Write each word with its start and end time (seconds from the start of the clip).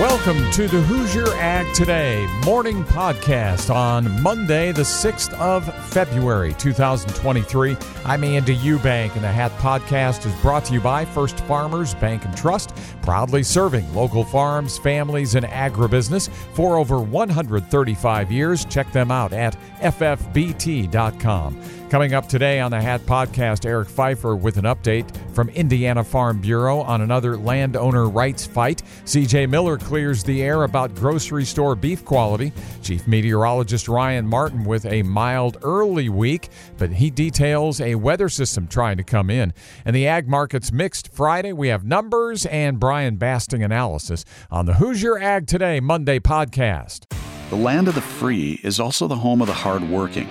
Welcome 0.00 0.50
to 0.52 0.66
the 0.66 0.80
Hoosier 0.80 1.26
Ag 1.34 1.74
Today 1.74 2.26
morning 2.46 2.84
podcast 2.84 3.68
on 3.68 4.22
Monday, 4.22 4.72
the 4.72 4.80
6th 4.80 5.34
of 5.34 5.62
February, 5.88 6.54
2023. 6.54 7.76
I'm 8.06 8.24
Andy 8.24 8.56
Eubank, 8.56 9.14
and 9.14 9.22
the 9.22 9.30
Hat 9.30 9.52
Podcast 9.58 10.24
is 10.24 10.34
brought 10.40 10.64
to 10.64 10.72
you 10.72 10.80
by 10.80 11.04
First 11.04 11.40
Farmers 11.40 11.92
Bank 11.92 12.24
and 12.24 12.34
Trust, 12.34 12.74
proudly 13.02 13.42
serving 13.42 13.94
local 13.94 14.24
farms, 14.24 14.78
families, 14.78 15.34
and 15.34 15.44
agribusiness 15.44 16.30
for 16.54 16.78
over 16.78 16.98
135 16.98 18.32
years. 18.32 18.64
Check 18.64 18.90
them 18.92 19.10
out 19.10 19.34
at 19.34 19.54
ffbt.com. 19.80 21.60
Coming 21.90 22.14
up 22.14 22.28
today 22.28 22.60
on 22.60 22.70
the 22.70 22.80
Hat 22.80 23.00
Podcast, 23.00 23.66
Eric 23.66 23.88
Pfeiffer 23.88 24.36
with 24.36 24.58
an 24.58 24.64
update 24.64 25.10
from 25.34 25.48
Indiana 25.48 26.04
Farm 26.04 26.40
Bureau 26.40 26.82
on 26.82 27.00
another 27.00 27.36
landowner 27.36 28.08
rights 28.08 28.46
fight. 28.46 28.84
CJ 29.06 29.50
Miller 29.50 29.76
clears 29.76 30.22
the 30.22 30.40
air 30.40 30.62
about 30.62 30.94
grocery 30.94 31.44
store 31.44 31.74
beef 31.74 32.04
quality. 32.04 32.52
Chief 32.80 33.08
Meteorologist 33.08 33.88
Ryan 33.88 34.24
Martin 34.24 34.62
with 34.62 34.86
a 34.86 35.02
mild 35.02 35.56
early 35.62 36.08
week, 36.08 36.50
but 36.78 36.92
he 36.92 37.10
details 37.10 37.80
a 37.80 37.96
weather 37.96 38.28
system 38.28 38.68
trying 38.68 38.96
to 38.96 39.02
come 39.02 39.28
in. 39.28 39.52
And 39.84 39.96
the 39.96 40.06
ag 40.06 40.28
market's 40.28 40.70
mixed 40.70 41.12
Friday. 41.12 41.52
We 41.52 41.66
have 41.68 41.84
numbers 41.84 42.46
and 42.46 42.78
Brian 42.78 43.16
Basting 43.16 43.64
analysis 43.64 44.24
on 44.48 44.66
the 44.66 44.74
Hoosier 44.74 45.18
Ag 45.18 45.48
Today 45.48 45.80
Monday 45.80 46.20
podcast. 46.20 47.12
The 47.50 47.56
land 47.56 47.88
of 47.88 47.96
the 47.96 48.00
free 48.00 48.60
is 48.62 48.78
also 48.78 49.08
the 49.08 49.16
home 49.16 49.40
of 49.40 49.48
the 49.48 49.54
hardworking. 49.54 50.28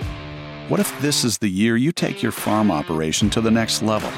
What 0.70 0.78
if 0.78 1.00
this 1.00 1.24
is 1.24 1.38
the 1.38 1.48
year 1.48 1.76
you 1.76 1.90
take 1.90 2.22
your 2.22 2.30
farm 2.30 2.70
operation 2.70 3.28
to 3.30 3.40
the 3.40 3.50
next 3.50 3.82
level? 3.82 4.08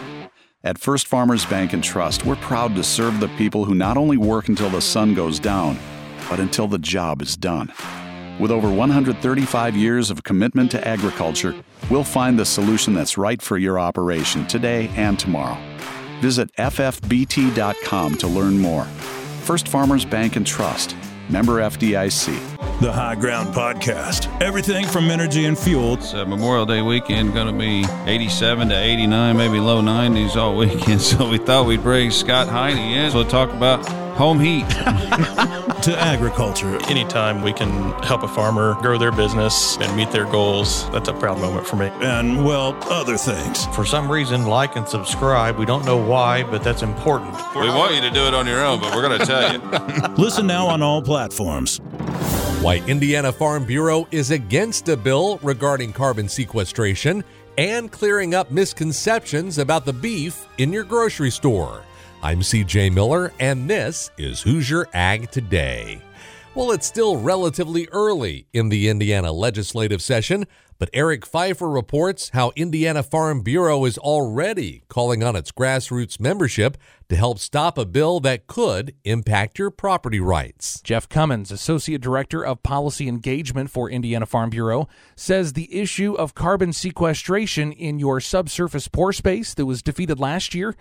At 0.63 0.77
First 0.77 1.07
Farmers 1.07 1.47
Bank 1.47 1.73
and 1.73 1.83
Trust, 1.83 2.27
we're 2.27 2.37
proud 2.37 2.75
to 2.75 2.83
serve 2.83 3.21
the 3.21 3.29
people 3.39 3.65
who 3.65 3.75
not 3.75 3.97
only 3.97 4.19
work 4.19 4.49
until 4.49 4.69
the 4.69 4.83
sun 4.83 5.15
goes 5.15 5.41
down, 5.41 5.79
but 6.29 6.41
until 6.41 6.69
the 6.69 6.79
job 6.79 7.23
is 7.23 7.39
done. 7.39 7.73
With 8.39 8.51
over 8.51 8.71
135 8.71 9.75
years 9.75 10.11
of 10.11 10.25
commitment 10.25 10.71
to 10.73 10.87
agriculture, 10.87 11.55
we'll 11.91 12.05
find 12.05 12.39
the 12.39 12.45
solution 12.45 12.93
that's 12.93 13.17
right 13.17 13.41
for 13.41 13.57
your 13.57 13.79
operation 13.79 14.47
today 14.47 14.89
and 14.89 15.19
tomorrow. 15.19 15.57
Visit 16.21 16.55
ffbt.com 16.57 18.15
to 18.17 18.27
learn 18.27 18.59
more. 18.59 18.85
First 19.45 19.69
Farmers 19.69 20.05
Bank 20.05 20.37
and 20.37 20.47
Trust, 20.47 20.97
member 21.31 21.63
FDIC. 21.63 22.52
The 22.83 22.93
High 22.93 23.15
Ground 23.15 23.55
Podcast. 23.55 24.43
Everything 24.43 24.89
from 24.89 25.09
energy 25.09 25.45
and 25.45 25.57
fuel. 25.57 25.95
It's 25.95 26.15
uh, 26.15 26.25
Memorial 26.25 26.67
Day 26.67 26.83
weekend, 26.83 27.33
going 27.33 27.47
to 27.47 27.53
be 27.53 27.85
87 28.11 28.71
to 28.71 28.77
89, 28.77 29.37
maybe 29.37 29.61
low 29.61 29.81
90s 29.81 30.35
all 30.35 30.57
weekend. 30.57 31.01
So 31.01 31.29
we 31.29 31.39
thought 31.39 31.67
we'd 31.67 31.85
bring 31.85 32.11
Scott 32.11 32.49
Heine 32.49 32.77
in. 32.77 33.13
So 33.13 33.19
we'll 33.19 33.29
talk 33.29 33.53
about 33.53 33.87
home 34.17 34.41
heat. 34.41 34.69
to 35.83 35.97
agriculture. 35.97 36.79
Anytime 36.89 37.43
we 37.43 37.53
can 37.53 37.71
help 38.03 38.25
a 38.25 38.29
farmer 38.29 38.75
grow 38.81 38.99
their 38.99 39.13
business 39.13 39.77
and 39.79 39.97
meet 39.97 40.11
their 40.11 40.27
goals, 40.27 40.91
that's 40.91 41.09
a 41.09 41.13
proud 41.13 41.39
moment 41.41 41.67
for 41.67 41.77
me. 41.77 41.87
And, 42.01 42.45
well, 42.45 42.77
other 42.91 43.17
things. 43.17 43.67
For 43.67 43.85
some 43.85 44.11
reason, 44.11 44.47
like 44.47 44.75
and 44.75 44.89
subscribe. 44.89 45.57
We 45.57 45.67
don't 45.67 45.85
know 45.85 45.97
why, 45.97 46.43
but 46.43 46.65
that's 46.65 46.83
important. 46.83 47.35
We 47.55 47.69
want 47.69 47.95
you 47.95 48.01
to 48.01 48.11
do 48.11 48.27
it 48.27 48.35
on 48.35 48.47
your 48.47 48.65
own, 48.65 48.81
but 48.81 48.95
we're 48.95 49.03
going 49.03 49.21
to 49.21 49.27
tell 49.27 49.53
you. 49.53 50.15
Listen 50.23 50.47
now 50.49 50.67
on 50.67 50.83
all 50.83 51.03
platforms. 51.03 51.81
Why 52.63 52.77
Indiana 52.87 53.33
Farm 53.33 53.65
Bureau 53.65 54.07
is 54.13 54.31
against 54.31 54.89
a 54.89 54.97
bill 54.97 55.41
regarding 55.43 55.93
carbon 55.93 56.29
sequestration 56.29 57.25
and 57.59 57.91
clearing 57.91 58.37
up 58.37 58.53
misconceptions 58.53 59.59
about 59.59 59.85
the 59.85 59.93
beef 59.93 60.47
in 60.59 60.73
your 60.73 60.85
grocery 60.85 61.33
store. 61.33 61.83
I'm 62.23 62.39
CJ 62.39 62.93
Miller, 62.93 63.33
and 63.41 63.69
this 63.69 64.13
is 64.17 64.43
Hoosier 64.43 64.87
Ag 64.95 65.29
Today. 65.33 66.01
Well, 66.55 66.71
it's 66.71 66.87
still 66.87 67.17
relatively 67.17 67.89
early 67.91 68.47
in 68.53 68.69
the 68.69 68.89
Indiana 68.89 69.33
legislative 69.33 70.01
session, 70.01 70.47
but 70.79 70.91
Eric 70.93 71.27
Pfeiffer 71.27 71.69
reports 71.69 72.31
how 72.33 72.53
Indiana 72.55 73.03
Farm 73.03 73.43
Bureau 73.43 73.85
is 73.87 73.99
already 73.99 74.85
calling 74.89 75.25
on 75.25 75.35
its 75.35 75.51
grassroots 75.51 76.21
membership 76.21 76.79
to 77.13 77.19
help 77.19 77.39
stop 77.39 77.77
a 77.77 77.85
bill 77.85 78.21
that 78.21 78.47
could 78.47 78.95
impact 79.05 79.59
your 79.59 79.71
property 79.71 80.19
rights. 80.19 80.81
Jeff 80.81 81.11
Cummins, 81.11 81.51
Associate 81.51 82.01
Director 82.01 82.43
of 82.43 82.63
Policy 82.63 83.07
Engagement 83.07 83.71
for 83.71 83.91
Indiana 83.91 84.25
Farm 84.25 84.49
Bureau, 84.49 84.89
says 85.15 85.53
the 85.53 85.79
issue 85.79 86.15
of 86.15 86.35
carbon 86.35 86.73
sequestration 86.73 87.71
in 87.71 87.99
your 87.99 88.19
subsurface 88.19 88.89
pore 88.89 89.13
space 89.13 89.53
that 89.53 89.67
was 89.67 89.83
defeated 89.83 90.19
last 90.19 90.55
year 90.55 90.75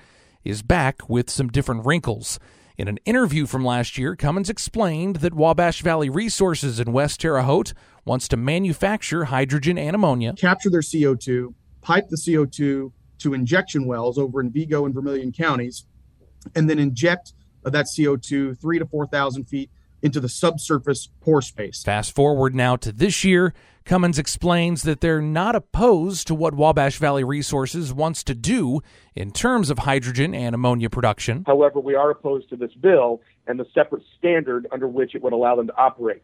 is 0.45 0.61
back 0.61 1.09
with 1.09 1.29
some 1.29 1.49
different 1.49 1.85
wrinkles. 1.85 2.39
In 2.77 2.87
an 2.87 2.99
interview 3.03 3.45
from 3.45 3.65
last 3.65 3.97
year, 3.97 4.15
Cummins 4.15 4.49
explained 4.49 5.17
that 5.17 5.33
Wabash 5.33 5.81
Valley 5.81 6.09
Resources 6.09 6.79
in 6.79 6.93
West 6.93 7.19
Terre 7.19 7.41
Haute 7.41 7.73
wants 8.05 8.29
to 8.29 8.37
manufacture 8.37 9.25
hydrogen 9.25 9.77
and 9.77 9.95
ammonia, 9.95 10.33
capture 10.39 10.69
their 10.69 10.79
CO2, 10.79 11.53
pipe 11.81 12.07
the 12.07 12.15
CO2 12.15 12.93
to 13.19 13.33
injection 13.33 13.85
wells 13.85 14.17
over 14.17 14.39
in 14.39 14.49
Vigo 14.49 14.85
and 14.85 14.95
Vermillion 14.95 15.33
counties, 15.33 15.85
and 16.55 16.69
then 16.69 16.79
inject 16.79 17.33
that 17.63 17.85
CO2 17.85 18.59
three 18.59 18.79
to 18.79 18.85
4,000 18.85 19.45
feet 19.45 19.69
into 20.01 20.19
the 20.19 20.29
subsurface 20.29 21.09
pore 21.19 21.41
space. 21.41 21.83
Fast 21.83 22.15
forward 22.15 22.55
now 22.55 22.75
to 22.75 22.91
this 22.91 23.23
year, 23.23 23.53
Cummins 23.85 24.19
explains 24.19 24.83
that 24.83 25.01
they're 25.01 25.21
not 25.21 25.55
opposed 25.55 26.27
to 26.27 26.35
what 26.35 26.53
Wabash 26.53 26.97
Valley 26.97 27.23
Resources 27.23 27.93
wants 27.93 28.23
to 28.23 28.35
do 28.35 28.81
in 29.15 29.31
terms 29.31 29.69
of 29.69 29.79
hydrogen 29.79 30.35
and 30.35 30.53
ammonia 30.53 30.89
production. 30.89 31.43
However, 31.47 31.79
we 31.79 31.95
are 31.95 32.11
opposed 32.11 32.49
to 32.49 32.55
this 32.55 32.73
bill 32.73 33.21
and 33.47 33.59
the 33.59 33.65
separate 33.73 34.03
standard 34.17 34.67
under 34.71 34.87
which 34.87 35.15
it 35.15 35.21
would 35.23 35.33
allow 35.33 35.55
them 35.55 35.67
to 35.67 35.75
operate. 35.77 36.21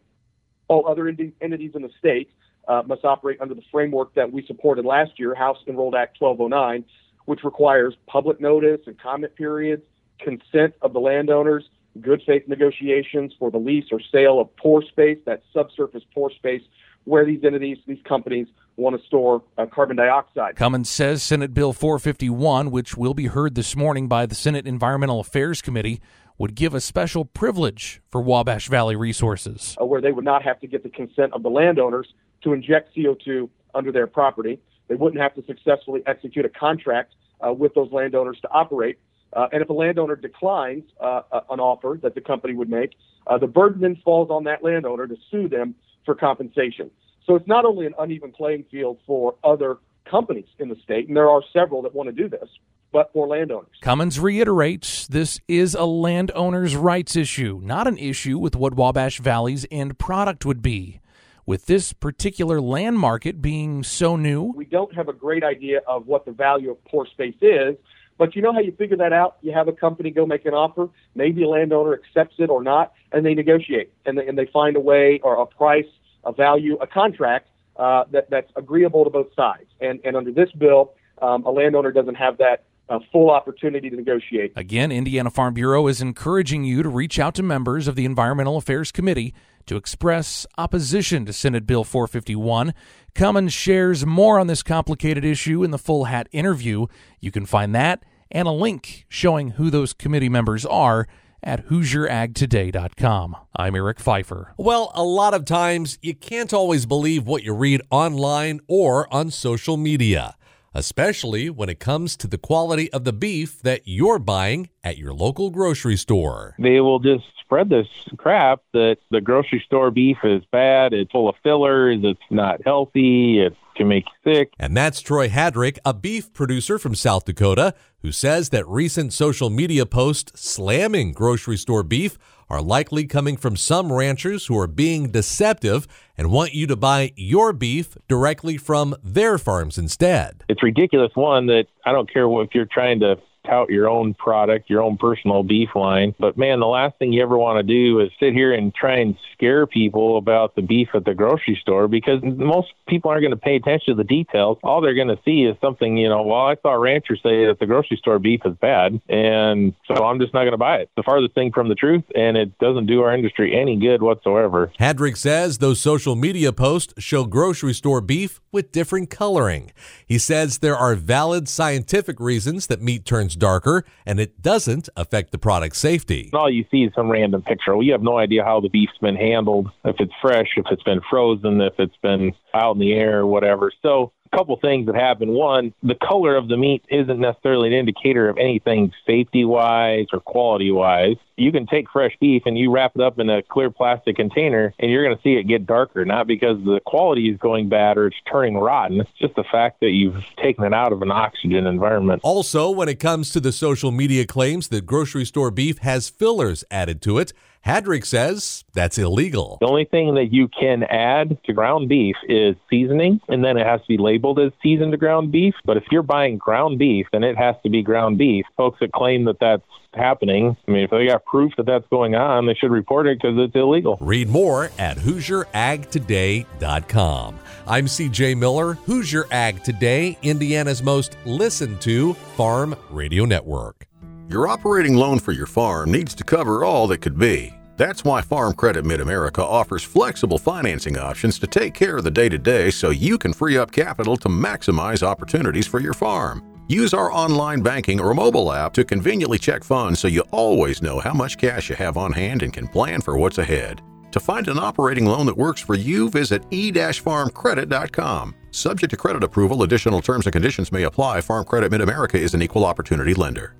All 0.68 0.86
other 0.86 1.08
entities 1.08 1.72
in 1.74 1.82
the 1.82 1.90
state 1.98 2.30
uh, 2.68 2.82
must 2.86 3.04
operate 3.04 3.40
under 3.40 3.54
the 3.54 3.62
framework 3.72 4.14
that 4.14 4.30
we 4.30 4.46
supported 4.46 4.84
last 4.84 5.12
year, 5.18 5.34
House 5.34 5.58
Enrolled 5.66 5.94
Act 5.94 6.20
1209, 6.20 6.84
which 7.24 7.42
requires 7.42 7.94
public 8.06 8.40
notice 8.40 8.80
and 8.86 8.98
comment 9.00 9.34
periods, 9.34 9.82
consent 10.20 10.74
of 10.82 10.92
the 10.92 11.00
landowners, 11.00 11.68
good 12.00 12.22
faith 12.26 12.46
negotiations 12.46 13.32
for 13.38 13.50
the 13.50 13.58
lease 13.58 13.86
or 13.90 14.00
sale 14.00 14.40
of 14.40 14.54
pore 14.56 14.82
space, 14.82 15.18
that 15.26 15.42
subsurface 15.52 16.02
pore 16.14 16.30
space 16.30 16.62
where 17.04 17.24
these 17.24 17.42
entities, 17.42 17.78
these 17.86 18.02
companies, 18.06 18.46
want 18.76 18.98
to 19.00 19.06
store 19.06 19.42
uh, 19.56 19.66
carbon 19.66 19.96
dioxide. 19.96 20.54
Cummins 20.56 20.90
says 20.90 21.22
Senate 21.22 21.54
Bill 21.54 21.72
451, 21.72 22.70
which 22.70 22.96
will 22.96 23.14
be 23.14 23.26
heard 23.26 23.54
this 23.54 23.74
morning 23.74 24.08
by 24.08 24.26
the 24.26 24.34
Senate 24.34 24.66
Environmental 24.66 25.18
Affairs 25.18 25.62
Committee, 25.62 26.00
would 26.36 26.54
give 26.54 26.74
a 26.74 26.80
special 26.80 27.24
privilege 27.24 28.00
for 28.10 28.20
Wabash 28.20 28.68
Valley 28.68 28.94
Resources. 28.94 29.76
Uh, 29.80 29.84
where 29.84 30.00
they 30.00 30.12
would 30.12 30.24
not 30.24 30.42
have 30.42 30.60
to 30.60 30.66
get 30.66 30.82
the 30.82 30.88
consent 30.88 31.32
of 31.32 31.42
the 31.42 31.50
landowners 31.50 32.12
to 32.42 32.52
inject 32.52 32.94
CO2 32.94 33.48
under 33.74 33.90
their 33.90 34.06
property. 34.06 34.60
They 34.86 34.94
wouldn't 34.94 35.20
have 35.20 35.34
to 35.34 35.44
successfully 35.44 36.02
execute 36.06 36.44
a 36.44 36.48
contract 36.48 37.14
uh, 37.44 37.52
with 37.52 37.74
those 37.74 37.90
landowners 37.90 38.38
to 38.42 38.50
operate. 38.50 38.98
Uh, 39.32 39.46
and 39.52 39.62
if 39.62 39.68
a 39.68 39.72
landowner 39.72 40.16
declines 40.16 40.84
uh, 41.00 41.20
an 41.50 41.60
offer 41.60 41.98
that 42.02 42.14
the 42.14 42.20
company 42.20 42.54
would 42.54 42.70
make, 42.70 42.94
uh, 43.26 43.38
the 43.38 43.46
burden 43.46 43.80
then 43.80 43.96
falls 44.04 44.30
on 44.30 44.44
that 44.44 44.64
landowner 44.64 45.06
to 45.06 45.16
sue 45.30 45.48
them 45.48 45.74
for 46.04 46.14
compensation. 46.14 46.90
So 47.26 47.34
it's 47.34 47.46
not 47.46 47.64
only 47.64 47.84
an 47.84 47.94
uneven 47.98 48.32
playing 48.32 48.64
field 48.70 48.98
for 49.06 49.34
other 49.44 49.76
companies 50.10 50.46
in 50.58 50.68
the 50.68 50.76
state, 50.76 51.08
and 51.08 51.16
there 51.16 51.28
are 51.28 51.42
several 51.52 51.82
that 51.82 51.94
want 51.94 52.08
to 52.08 52.14
do 52.14 52.28
this, 52.28 52.48
but 52.90 53.12
for 53.12 53.26
landowners. 53.26 53.68
Cummins 53.82 54.18
reiterates 54.18 55.06
this 55.06 55.38
is 55.46 55.74
a 55.74 55.84
landowner's 55.84 56.74
rights 56.74 57.16
issue, 57.16 57.60
not 57.62 57.86
an 57.86 57.98
issue 57.98 58.38
with 58.38 58.56
what 58.56 58.74
Wabash 58.74 59.20
Valley's 59.20 59.66
end 59.70 59.98
product 59.98 60.46
would 60.46 60.62
be. 60.62 61.00
With 61.44 61.66
this 61.66 61.92
particular 61.92 62.60
land 62.60 62.98
market 62.98 63.40
being 63.40 63.82
so 63.82 64.16
new, 64.16 64.52
we 64.54 64.66
don't 64.66 64.94
have 64.94 65.08
a 65.08 65.14
great 65.14 65.42
idea 65.42 65.80
of 65.86 66.06
what 66.06 66.26
the 66.26 66.32
value 66.32 66.70
of 66.70 66.84
pore 66.84 67.06
space 67.06 67.36
is 67.40 67.76
but 68.18 68.36
you 68.36 68.42
know 68.42 68.52
how 68.52 68.60
you 68.60 68.72
figure 68.72 68.96
that 68.96 69.12
out? 69.12 69.36
You 69.40 69.52
have 69.52 69.68
a 69.68 69.72
company 69.72 70.10
go 70.10 70.26
make 70.26 70.44
an 70.44 70.54
offer, 70.54 70.88
maybe 71.14 71.44
a 71.44 71.48
landowner 71.48 71.94
accepts 71.94 72.34
it 72.38 72.50
or 72.50 72.62
not, 72.62 72.92
and 73.12 73.24
they 73.24 73.34
negotiate 73.34 73.92
and 74.04 74.18
they, 74.18 74.26
and 74.26 74.36
they 74.36 74.46
find 74.46 74.76
a 74.76 74.80
way 74.80 75.20
or 75.22 75.40
a 75.40 75.46
price, 75.46 75.86
a 76.24 76.32
value, 76.32 76.76
a 76.80 76.86
contract 76.86 77.48
uh, 77.76 78.04
that, 78.10 78.28
that's 78.28 78.50
agreeable 78.56 79.04
to 79.04 79.10
both 79.10 79.32
sides. 79.34 79.70
And, 79.80 80.00
and 80.04 80.16
under 80.16 80.32
this 80.32 80.50
bill, 80.52 80.92
um, 81.22 81.44
a 81.46 81.50
landowner 81.50 81.92
doesn't 81.92 82.16
have 82.16 82.38
that 82.38 82.64
uh, 82.88 82.98
full 83.12 83.30
opportunity 83.30 83.90
to 83.90 83.96
negotiate. 83.96 84.52
Again, 84.56 84.90
Indiana 84.90 85.30
Farm 85.30 85.54
Bureau 85.54 85.86
is 85.86 86.00
encouraging 86.00 86.64
you 86.64 86.82
to 86.82 86.88
reach 86.88 87.18
out 87.18 87.34
to 87.36 87.42
members 87.42 87.86
of 87.86 87.94
the 87.94 88.04
Environmental 88.04 88.56
Affairs 88.56 88.90
Committee 88.90 89.34
to 89.68 89.76
express 89.76 90.46
opposition 90.58 91.24
to 91.24 91.32
Senate 91.32 91.66
Bill 91.66 91.84
451. 91.84 92.74
Cummins 93.14 93.52
shares 93.52 94.04
more 94.04 94.38
on 94.38 94.48
this 94.48 94.62
complicated 94.62 95.24
issue 95.24 95.62
in 95.62 95.70
the 95.70 95.78
Full 95.78 96.04
Hat 96.04 96.28
interview. 96.32 96.86
You 97.20 97.30
can 97.30 97.46
find 97.46 97.74
that 97.74 98.04
and 98.30 98.48
a 98.48 98.52
link 98.52 99.06
showing 99.08 99.50
who 99.52 99.70
those 99.70 99.92
committee 99.92 100.28
members 100.28 100.66
are 100.66 101.06
at 101.42 101.66
HoosierAgToday.com. 101.68 103.36
I'm 103.56 103.74
Eric 103.74 104.00
Pfeiffer. 104.00 104.54
Well, 104.56 104.90
a 104.94 105.04
lot 105.04 105.34
of 105.34 105.44
times 105.44 105.98
you 106.02 106.14
can't 106.14 106.52
always 106.52 106.84
believe 106.84 107.26
what 107.26 107.42
you 107.42 107.54
read 107.54 107.80
online 107.90 108.60
or 108.66 109.12
on 109.12 109.30
social 109.30 109.76
media. 109.76 110.34
Especially 110.74 111.50
when 111.50 111.68
it 111.68 111.80
comes 111.80 112.16
to 112.16 112.26
the 112.26 112.38
quality 112.38 112.92
of 112.92 113.04
the 113.04 113.12
beef 113.12 113.60
that 113.62 113.82
you're 113.84 114.18
buying 114.18 114.68
at 114.84 114.98
your 114.98 115.12
local 115.12 115.50
grocery 115.50 115.96
store. 115.96 116.54
They 116.58 116.80
will 116.80 116.98
just 116.98 117.24
spread 117.40 117.70
this 117.70 117.88
crap 118.18 118.60
that 118.72 118.98
the 119.10 119.20
grocery 119.20 119.62
store 119.64 119.90
beef 119.90 120.18
is 120.22 120.42
bad, 120.52 120.92
it's 120.92 121.10
full 121.10 121.28
of 121.28 121.34
fillers, 121.42 122.00
it's 122.02 122.20
not 122.30 122.60
healthy, 122.64 123.40
it 123.40 123.56
can 123.74 123.88
make 123.88 124.04
you 124.04 124.34
sick. 124.34 124.52
And 124.58 124.76
that's 124.76 125.00
Troy 125.00 125.28
Hadrick, 125.28 125.78
a 125.84 125.94
beef 125.94 126.32
producer 126.34 126.78
from 126.78 126.94
South 126.94 127.24
Dakota, 127.24 127.74
who 128.02 128.12
says 128.12 128.50
that 128.50 128.68
recent 128.68 129.12
social 129.12 129.48
media 129.48 129.86
posts 129.86 130.38
slamming 130.38 131.12
grocery 131.12 131.56
store 131.56 131.82
beef 131.82 132.18
are 132.50 132.62
likely 132.62 133.06
coming 133.06 133.36
from 133.36 133.56
some 133.56 133.92
ranchers 133.92 134.46
who 134.46 134.58
are 134.58 134.66
being 134.66 135.10
deceptive 135.10 135.86
and 136.16 136.30
want 136.30 136.54
you 136.54 136.66
to 136.66 136.76
buy 136.76 137.12
your 137.16 137.52
beef 137.52 137.96
directly 138.08 138.56
from 138.56 138.94
their 139.02 139.38
farms 139.38 139.78
instead. 139.78 140.44
It's 140.48 140.62
ridiculous, 140.62 141.12
one, 141.14 141.46
that 141.46 141.66
I 141.84 141.92
don't 141.92 142.12
care 142.12 142.24
if 142.42 142.54
you're 142.54 142.66
trying 142.66 143.00
to 143.00 143.16
tout 143.46 143.70
your 143.70 143.88
own 143.88 144.14
product, 144.14 144.70
your 144.70 144.82
own 144.82 144.96
personal 144.96 145.42
beef 145.42 145.70
line. 145.74 146.14
But 146.18 146.36
man, 146.36 146.60
the 146.60 146.66
last 146.66 146.98
thing 146.98 147.12
you 147.12 147.22
ever 147.22 147.36
want 147.36 147.58
to 147.58 147.62
do 147.62 148.00
is 148.00 148.10
sit 148.20 148.32
here 148.32 148.52
and 148.52 148.74
try 148.74 148.98
and 148.98 149.16
scare 149.32 149.66
people 149.66 150.18
about 150.18 150.54
the 150.54 150.62
beef 150.62 150.88
at 150.94 151.04
the 151.04 151.14
grocery 151.14 151.58
store 151.60 151.88
because 151.88 152.20
most 152.22 152.68
people 152.88 153.10
aren't 153.10 153.22
going 153.22 153.30
to 153.30 153.36
pay 153.36 153.56
attention 153.56 153.96
to 153.96 154.02
the 154.02 154.04
details. 154.04 154.58
All 154.62 154.80
they're 154.80 154.94
going 154.94 155.08
to 155.08 155.18
see 155.24 155.44
is 155.44 155.56
something, 155.60 155.96
you 155.96 156.08
know, 156.08 156.22
well, 156.22 156.46
I 156.46 156.56
saw 156.62 156.74
a 156.74 156.78
rancher 156.78 157.16
say 157.16 157.46
that 157.46 157.56
the 157.60 157.66
grocery 157.66 157.96
store 157.96 158.18
beef 158.18 158.40
is 158.44 158.54
bad, 158.60 159.00
and 159.08 159.74
so 159.86 160.04
I'm 160.04 160.20
just 160.20 160.34
not 160.34 160.40
going 160.40 160.52
to 160.52 160.58
buy 160.58 160.78
it. 160.78 160.90
the 160.96 161.02
farthest 161.02 161.34
thing 161.34 161.52
from 161.52 161.68
the 161.68 161.74
truth, 161.74 162.04
and 162.14 162.36
it 162.36 162.58
doesn't 162.58 162.86
do 162.86 163.02
our 163.02 163.14
industry 163.14 163.58
any 163.58 163.76
good 163.76 164.02
whatsoever. 164.02 164.72
Hadrick 164.78 165.16
says 165.16 165.58
those 165.58 165.80
social 165.80 166.16
media 166.16 166.52
posts 166.52 166.94
show 166.98 167.24
grocery 167.24 167.74
store 167.74 168.00
beef 168.00 168.40
with 168.52 168.72
different 168.72 169.10
coloring. 169.10 169.72
He 170.06 170.18
says 170.18 170.58
there 170.58 170.76
are 170.76 170.94
valid 170.94 171.48
scientific 171.48 172.18
reasons 172.20 172.66
that 172.66 172.82
meat 172.82 173.04
turns 173.04 173.27
darker, 173.36 173.84
and 174.06 174.20
it 174.20 174.42
doesn't 174.42 174.88
affect 174.96 175.32
the 175.32 175.38
product's 175.38 175.78
safety. 175.78 176.30
All 176.32 176.50
you 176.50 176.64
see 176.70 176.84
is 176.84 176.92
some 176.94 177.10
random 177.10 177.42
picture. 177.42 177.80
You 177.82 177.92
have 177.92 178.02
no 178.02 178.18
idea 178.18 178.44
how 178.44 178.60
the 178.60 178.68
beef's 178.68 178.98
been 179.00 179.16
handled, 179.16 179.70
if 179.84 179.96
it's 179.98 180.12
fresh, 180.20 180.48
if 180.56 180.66
it's 180.70 180.82
been 180.82 181.00
frozen, 181.08 181.60
if 181.60 181.74
it's 181.78 181.96
been 182.02 182.32
out 182.54 182.76
in 182.76 182.80
the 182.80 182.92
air, 182.92 183.26
whatever. 183.26 183.72
So 183.82 184.12
a 184.32 184.36
couple 184.36 184.58
things 184.60 184.86
that 184.86 184.94
happen. 184.94 185.30
One, 185.30 185.72
the 185.82 185.94
color 185.94 186.36
of 186.36 186.48
the 186.48 186.56
meat 186.56 186.84
isn't 186.90 187.18
necessarily 187.18 187.68
an 187.68 187.74
indicator 187.74 188.28
of 188.28 188.36
anything 188.38 188.92
safety 189.06 189.44
wise 189.44 190.06
or 190.12 190.20
quality 190.20 190.70
wise. 190.70 191.16
You 191.38 191.52
can 191.52 191.66
take 191.66 191.90
fresh 191.90 192.16
beef 192.20 192.42
and 192.46 192.58
you 192.58 192.70
wrap 192.70 192.92
it 192.94 193.00
up 193.00 193.18
in 193.18 193.30
a 193.30 193.42
clear 193.42 193.70
plastic 193.70 194.16
container 194.16 194.74
and 194.78 194.90
you're 194.90 195.04
going 195.04 195.16
to 195.16 195.22
see 195.22 195.34
it 195.34 195.44
get 195.44 195.66
darker, 195.66 196.04
not 196.04 196.26
because 196.26 196.62
the 196.64 196.80
quality 196.84 197.28
is 197.28 197.38
going 197.38 197.68
bad 197.68 197.96
or 197.96 198.08
it's 198.08 198.16
turning 198.30 198.56
rotten. 198.56 199.00
It's 199.00 199.10
just 199.18 199.34
the 199.36 199.44
fact 199.44 199.80
that 199.80 199.90
you've 199.90 200.24
taken 200.42 200.64
it 200.64 200.74
out 200.74 200.92
of 200.92 201.02
an 201.02 201.10
oxygen 201.10 201.66
environment. 201.66 202.20
Also, 202.24 202.70
when 202.70 202.88
it 202.88 202.98
comes 202.98 203.30
to 203.30 203.40
the 203.40 203.52
social 203.52 203.90
media 203.90 204.26
claims 204.26 204.68
that 204.68 204.84
grocery 204.86 205.24
store 205.24 205.50
beef 205.50 205.78
has 205.78 206.08
fillers 206.08 206.64
added 206.70 207.00
to 207.02 207.18
it, 207.18 207.32
Hadrick 207.62 208.04
says 208.04 208.64
that's 208.72 208.98
illegal. 208.98 209.58
The 209.60 209.66
only 209.66 209.84
thing 209.84 210.14
that 210.14 210.32
you 210.32 210.48
can 210.48 210.84
add 210.84 211.36
to 211.44 211.52
ground 211.52 211.88
beef 211.88 212.16
is 212.28 212.56
seasoning, 212.70 213.20
and 213.28 213.44
then 213.44 213.56
it 213.56 213.66
has 213.66 213.80
to 213.82 213.88
be 213.88 213.98
labeled 213.98 214.38
as 214.38 214.52
seasoned 214.62 214.98
ground 214.98 215.32
beef. 215.32 215.54
But 215.64 215.76
if 215.76 215.84
you're 215.90 216.02
buying 216.02 216.38
ground 216.38 216.78
beef, 216.78 217.06
then 217.12 217.24
it 217.24 217.36
has 217.36 217.56
to 217.64 217.68
be 217.68 217.82
ground 217.82 218.16
beef. 218.16 218.46
Folks 218.56 218.78
that 218.80 218.92
claim 218.92 219.24
that 219.24 219.40
that's 219.40 219.62
happening, 219.94 220.56
I 220.66 220.70
mean, 220.70 220.84
if 220.84 220.90
they 220.90 221.06
got 221.06 221.24
proof 221.24 221.52
that 221.56 221.66
that's 221.66 221.86
going 221.88 222.14
on, 222.14 222.46
they 222.46 222.54
should 222.54 222.70
report 222.70 223.06
it 223.06 223.20
because 223.20 223.36
it's 223.38 223.54
illegal. 223.54 223.98
Read 224.00 224.28
more 224.28 224.70
at 224.78 224.96
HoosierAgToday.com. 224.96 227.38
I'm 227.66 227.86
CJ 227.86 228.38
Miller, 228.38 228.74
Hoosier 228.74 229.26
Ag 229.30 229.62
Today, 229.62 230.18
Indiana's 230.22 230.82
most 230.82 231.16
listened 231.26 231.80
to 231.82 232.14
farm 232.14 232.74
radio 232.90 233.24
network. 233.24 233.86
Your 234.28 234.48
operating 234.48 234.94
loan 234.94 235.18
for 235.18 235.32
your 235.32 235.46
farm 235.46 235.90
needs 235.90 236.14
to 236.14 236.24
cover 236.24 236.64
all 236.64 236.86
that 236.88 236.98
could 236.98 237.18
be. 237.18 237.54
That's 237.78 238.04
why 238.04 238.22
Farm 238.22 238.54
Credit 238.54 238.84
Mid 238.84 239.00
America 239.00 239.44
offers 239.44 239.84
flexible 239.84 240.38
financing 240.38 240.98
options 240.98 241.38
to 241.38 241.46
take 241.46 241.74
care 241.74 241.96
of 241.96 242.04
the 242.04 242.10
day 242.10 242.28
to 242.28 242.36
day 242.36 242.70
so 242.70 242.90
you 242.90 243.18
can 243.18 243.32
free 243.32 243.56
up 243.56 243.70
capital 243.70 244.16
to 244.16 244.28
maximize 244.28 245.02
opportunities 245.02 245.66
for 245.66 245.78
your 245.78 245.94
farm. 245.94 246.42
Use 246.68 246.92
our 246.92 247.10
online 247.10 247.62
banking 247.62 247.98
or 247.98 248.12
mobile 248.12 248.52
app 248.52 248.74
to 248.74 248.84
conveniently 248.84 249.38
check 249.38 249.64
funds 249.64 250.00
so 250.00 250.06
you 250.06 250.22
always 250.32 250.82
know 250.82 251.00
how 251.00 251.14
much 251.14 251.38
cash 251.38 251.70
you 251.70 251.76
have 251.76 251.96
on 251.96 252.12
hand 252.12 252.42
and 252.42 252.52
can 252.52 252.68
plan 252.68 253.00
for 253.00 253.16
what's 253.16 253.38
ahead. 253.38 253.80
To 254.12 254.20
find 254.20 254.46
an 254.48 254.58
operating 254.58 255.06
loan 255.06 255.24
that 255.26 255.36
works 255.36 255.62
for 255.62 255.74
you, 255.74 256.10
visit 256.10 256.44
e-farmcredit.com. 256.50 258.34
Subject 258.50 258.90
to 258.90 258.96
credit 258.98 259.24
approval, 259.24 259.62
additional 259.62 260.02
terms 260.02 260.26
and 260.26 260.32
conditions 260.32 260.70
may 260.70 260.82
apply. 260.82 261.22
Farm 261.22 261.46
Credit 261.46 261.70
Mid 261.70 261.80
America 261.80 262.18
is 262.18 262.34
an 262.34 262.42
equal 262.42 262.66
opportunity 262.66 263.14
lender 263.14 263.54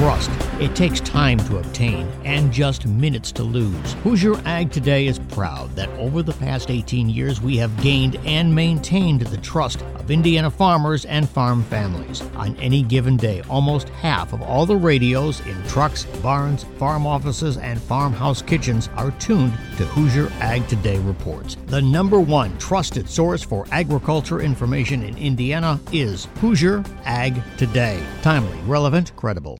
trust. 0.00 0.30
It 0.58 0.74
takes 0.74 0.98
time 1.00 1.36
to 1.40 1.58
obtain 1.58 2.08
and 2.24 2.50
just 2.50 2.86
minutes 2.86 3.30
to 3.32 3.42
lose. 3.42 3.92
Hoosier 4.02 4.34
Ag 4.46 4.72
Today 4.72 5.06
is 5.06 5.18
proud 5.18 5.76
that 5.76 5.90
over 5.90 6.22
the 6.22 6.32
past 6.32 6.70
18 6.70 7.10
years 7.10 7.42
we 7.42 7.58
have 7.58 7.82
gained 7.82 8.16
and 8.24 8.54
maintained 8.54 9.20
the 9.20 9.36
trust 9.36 9.82
of 9.96 10.10
Indiana 10.10 10.50
farmers 10.50 11.04
and 11.04 11.28
farm 11.28 11.62
families. 11.64 12.22
On 12.36 12.56
any 12.56 12.82
given 12.82 13.18
day, 13.18 13.42
almost 13.50 13.90
half 13.90 14.32
of 14.32 14.40
all 14.40 14.64
the 14.64 14.74
radios 14.74 15.40
in 15.40 15.62
trucks, 15.64 16.06
barns, 16.22 16.64
farm 16.78 17.06
offices, 17.06 17.58
and 17.58 17.78
farmhouse 17.78 18.40
kitchens 18.40 18.88
are 18.96 19.10
tuned 19.12 19.52
to 19.76 19.84
Hoosier 19.84 20.32
Ag 20.40 20.66
Today 20.66 20.98
reports. 21.00 21.58
The 21.66 21.82
number 21.82 22.20
one 22.20 22.56
trusted 22.56 23.06
source 23.06 23.42
for 23.42 23.66
agriculture 23.70 24.40
information 24.40 25.02
in 25.02 25.18
Indiana 25.18 25.78
is 25.92 26.24
Hoosier 26.38 26.82
Ag 27.04 27.42
Today. 27.58 28.02
Timely, 28.22 28.56
relevant, 28.60 29.14
credible. 29.14 29.58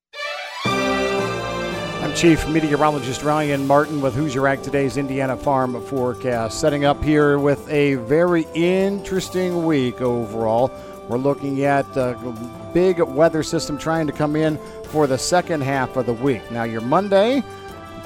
Chief 2.14 2.46
Meteorologist 2.48 3.22
Ryan 3.22 3.66
Martin 3.66 4.00
with 4.00 4.14
Hoosier 4.14 4.46
Ag 4.46 4.62
Today's 4.62 4.96
Indiana 4.96 5.36
Farm 5.36 5.80
Forecast. 5.86 6.60
Setting 6.60 6.84
up 6.84 7.02
here 7.02 7.38
with 7.38 7.68
a 7.68 7.94
very 7.94 8.46
interesting 8.54 9.64
week 9.64 10.00
overall. 10.00 10.70
We're 11.08 11.18
looking 11.18 11.64
at 11.64 11.86
a 11.96 12.14
big 12.74 13.00
weather 13.00 13.42
system 13.42 13.78
trying 13.78 14.06
to 14.06 14.12
come 14.12 14.36
in 14.36 14.58
for 14.84 15.06
the 15.06 15.18
second 15.18 15.62
half 15.62 15.96
of 15.96 16.06
the 16.06 16.12
week. 16.12 16.50
Now, 16.50 16.64
your 16.64 16.80
Monday 16.80 17.42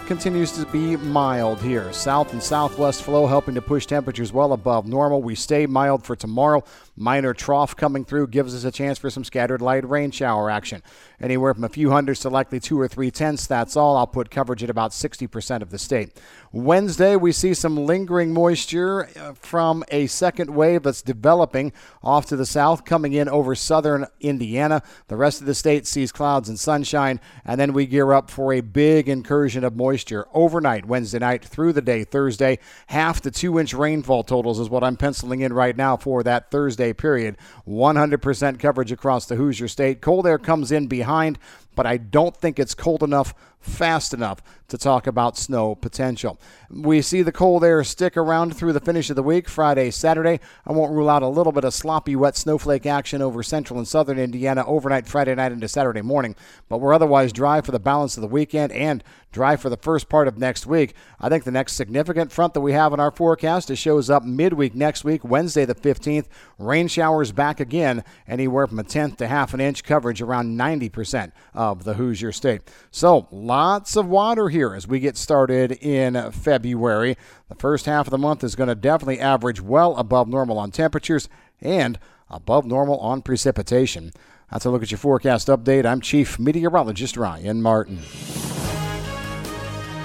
continues 0.07 0.53
to 0.53 0.67
be 0.67 0.97
mild 0.97 1.63
here. 1.63 1.91
South 1.93 2.33
and 2.33 2.43
southwest 2.43 3.03
flow 3.03 3.27
helping 3.27 3.55
to 3.55 3.63
push 3.63 3.87
temperatures 3.87 4.33
well 4.33 4.53
above 4.53 4.87
normal. 4.87 5.23
We 5.23 5.35
stay 5.35 5.65
mild 5.65 6.05
for 6.05 6.15
tomorrow. 6.15 6.63
Minor 6.97 7.33
trough 7.33 7.75
coming 7.75 8.05
through 8.05 8.29
gives 8.29 8.55
us 8.55 8.65
a 8.65 8.71
chance 8.71 8.99
for 8.99 9.09
some 9.09 9.25
scattered 9.25 9.63
light 9.63 9.89
rain 9.89 10.11
shower 10.11 10.51
action. 10.51 10.83
Anywhere 11.21 11.55
from 11.55 11.65
a 11.65 11.69
few 11.69 11.91
hundreds 11.91 12.21
to 12.21 12.29
likely 12.29 12.61
two 12.61 12.79
or 12.79 12.87
three 12.87 13.11
tenths. 13.11 13.47
That's 13.47 13.77
all. 13.77 13.97
I'll 13.97 14.07
put 14.07 14.31
coverage 14.31 14.63
at 14.63 14.71
about 14.71 14.91
60% 14.91 15.63
of 15.63 15.71
the 15.71 15.79
state. 15.79 16.21
Wednesday, 16.53 17.17
we 17.17 17.33
see 17.33 17.55
some 17.55 17.77
lingering 17.77 18.33
moisture 18.33 19.09
uh, 19.19 19.33
from 19.33 19.85
a 19.89 20.07
second 20.07 20.51
wave 20.51 20.83
that's 20.83 21.03
developing 21.03 21.73
off 22.03 22.27
to 22.27 22.37
the 22.37 22.47
south, 22.47 22.85
coming 22.85 23.13
in 23.13 23.29
over 23.29 23.55
southern 23.55 24.07
Indiana. 24.21 24.83
The 25.09 25.17
rest 25.17 25.41
of 25.41 25.47
the 25.47 25.55
state 25.55 25.87
sees 25.87 26.13
clouds 26.13 26.49
and 26.49 26.61
sunshine, 26.61 27.21
and 27.45 27.59
then 27.59 27.73
we 27.73 27.87
gear 27.87 28.13
up 28.13 28.31
for 28.31 28.53
a 28.53 28.61
big 28.61 29.09
incursion 29.09 29.65
of 29.65 29.75
moisture 29.75 29.94
overnight, 30.35 30.87
Wednesday 30.87 31.19
night 31.19 31.45
through 31.45 31.73
the 31.73 31.81
day, 31.81 32.05
Thursday. 32.05 32.59
Half 32.89 33.21
to 33.23 33.31
two 33.31 33.59
inch 33.59 33.73
rainfall 33.73 34.25
totals 34.25 34.59
is 34.59 34.69
what 34.69 34.83
I'm 34.83 34.97
penciling 34.97 35.41
in 35.41 35.53
right 35.53 35.77
now 35.77 35.97
for 35.97 36.23
that 36.23 36.51
Thursday 36.51 36.93
period. 36.93 37.37
100% 37.69 38.59
coverage 38.59 38.93
across 38.93 39.27
the 39.27 39.37
Hoosier 39.37 39.69
State. 39.69 40.01
Cold 40.01 40.27
air 40.27 40.39
comes 40.39 40.73
in 40.73 40.87
behind, 40.87 41.39
but 41.75 41.87
I 41.87 41.97
don't 41.97 42.37
think 42.37 42.59
it's 42.59 42.75
cold 42.75 43.03
enough 43.03 43.35
fast 43.65 44.13
enough 44.13 44.43
to 44.69 44.79
talk 44.79 45.07
about 45.07 45.37
snow 45.37 45.75
potential. 45.75 46.39
We 46.71 47.03
see 47.03 47.23
the 47.23 47.33
cold 47.33 47.65
air 47.65 47.83
stick 47.85 48.17
around 48.17 48.57
through 48.57 48.73
the 48.73 48.81
finish 48.81 49.11
of 49.11 49.17
the 49.17 49.23
week, 49.23 49.49
Friday, 49.49 49.91
Saturday. 49.91 50.41
I 50.67 50.73
won't 50.73 50.93
rule 50.93 51.09
out 51.09 51.23
a 51.23 51.29
little 51.29 51.53
bit 51.53 51.65
of 51.65 51.75
sloppy, 51.75 52.17
wet 52.17 52.37
snowflake 52.37 52.87
action 52.87 53.23
over 53.23 53.43
central 53.43 53.79
and 53.79 53.89
southern 53.89 54.19
Indiana 54.19 54.65
overnight 54.67 55.07
Friday 55.07 55.35
night 55.35 55.53
into 55.53 55.69
Saturday 55.69 56.03
morning, 56.03 56.35
but 56.69 56.79
we're 56.79 56.95
otherwise 56.95 57.33
dry 57.33 57.61
for 57.61 57.73
the 57.73 57.79
balance 57.79 58.17
of 58.17 58.21
the 58.21 58.29
weekend 58.29 58.73
and 58.73 59.03
dry 59.33 59.57
for 59.57 59.69
the 59.69 59.77
first 59.77 60.09
part 60.09 60.29
of 60.29 60.39
next 60.39 60.67
week. 60.67 60.95
I 61.21 61.29
think 61.29 61.45
the 61.45 61.51
next 61.51 61.75
significant 61.75 62.33
front 62.33 62.55
that 62.55 62.61
we 62.61 62.73
have 62.73 62.93
in 62.93 63.01
our 63.01 63.11
forecast 63.11 63.71
is 63.71 63.79
shows 63.79 64.09
up 64.09 64.25
midweek 64.25 64.75
next 64.75 65.05
week, 65.05 65.25
Wednesday 65.25 65.65
the 65.65 65.75
15th. 65.75 66.27
Rain 66.59 66.89
showers 66.89 67.33
back 67.33 67.61
again, 67.61 68.05
anywhere 68.29 68.67
from 68.67 68.79
a 68.79 68.85
tenth 68.85 69.17
to 69.19 69.27
half 69.27 69.53
an 69.53 69.61
inch 69.61 69.85
coverage 69.85 70.23
around 70.23 70.57
90% 70.57 71.33
of 71.73 71.85
the 71.85 71.95
Hoosier 71.95 72.33
State. 72.33 72.63
So, 72.91 73.29
lots 73.31 73.97
of 73.97 74.07
water 74.07 74.49
here 74.49 74.75
as 74.75 74.89
we 74.89 75.01
get 75.01 75.17
started 75.17 75.73
in 75.73 76.31
February. 76.33 77.17
The 77.49 77.55
first 77.55 77.87
half 77.87 78.07
of 78.07 78.11
the 78.11 78.19
month 78.19 78.45
is 78.45 78.57
going 78.57 78.69
to 78.69 78.75
definitely 78.75 79.21
average 79.21 79.61
well 79.61 79.97
above 79.97 80.29
normal 80.29 80.59
on 80.59 80.71
temperatures 80.71 81.29
and 81.61 81.99
above 82.31 82.67
normal 82.67 82.99
on 82.99 83.23
precipitation. 83.23 84.13
That's 84.51 84.65
a 84.65 84.71
look 84.71 84.83
at 84.83 84.91
your 84.91 84.99
forecast 84.99 85.49
update. 85.49 85.87
I'm 85.87 86.01
Chief 86.01 86.39
Meteorologist 86.39 87.17
Ryan 87.17 87.61
Martin. 87.63 88.01